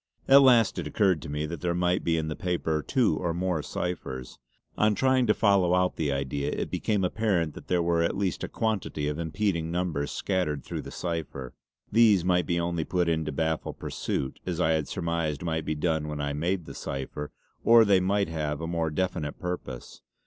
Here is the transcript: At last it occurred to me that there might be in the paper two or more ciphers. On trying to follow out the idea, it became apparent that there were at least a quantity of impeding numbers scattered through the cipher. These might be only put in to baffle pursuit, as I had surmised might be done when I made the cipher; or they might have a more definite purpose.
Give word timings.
At 0.27 0.41
last 0.41 0.79
it 0.79 0.87
occurred 0.87 1.21
to 1.21 1.29
me 1.29 1.45
that 1.45 1.61
there 1.61 1.75
might 1.75 2.03
be 2.03 2.17
in 2.17 2.27
the 2.27 2.35
paper 2.35 2.81
two 2.81 3.17
or 3.17 3.35
more 3.35 3.61
ciphers. 3.61 4.39
On 4.75 4.95
trying 4.95 5.27
to 5.27 5.33
follow 5.35 5.75
out 5.75 5.95
the 5.95 6.11
idea, 6.11 6.49
it 6.49 6.71
became 6.71 7.03
apparent 7.03 7.53
that 7.53 7.67
there 7.67 7.83
were 7.83 8.01
at 8.01 8.17
least 8.17 8.43
a 8.43 8.47
quantity 8.47 9.07
of 9.07 9.19
impeding 9.19 9.69
numbers 9.69 10.09
scattered 10.09 10.63
through 10.63 10.81
the 10.81 10.89
cipher. 10.89 11.53
These 11.91 12.25
might 12.25 12.47
be 12.47 12.59
only 12.59 12.83
put 12.83 13.07
in 13.07 13.25
to 13.25 13.31
baffle 13.31 13.73
pursuit, 13.73 14.39
as 14.43 14.59
I 14.59 14.71
had 14.71 14.87
surmised 14.87 15.43
might 15.43 15.65
be 15.65 15.75
done 15.75 16.07
when 16.07 16.19
I 16.19 16.33
made 16.33 16.65
the 16.65 16.73
cipher; 16.73 17.31
or 17.63 17.85
they 17.85 17.99
might 17.99 18.27
have 18.27 18.59
a 18.59 18.65
more 18.65 18.89
definite 18.89 19.37
purpose. 19.37 20.01